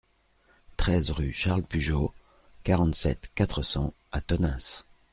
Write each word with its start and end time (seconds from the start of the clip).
treize 0.77 1.11
rue 1.11 1.31
Charles 1.31 1.61
Pujos, 1.61 2.11
quarante-sept, 2.63 3.29
quatre 3.35 3.61
cents 3.61 3.93
à 4.11 4.19
Tonneins 4.19 4.57